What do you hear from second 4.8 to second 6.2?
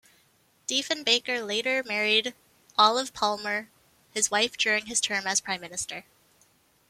his term as Prime Minister.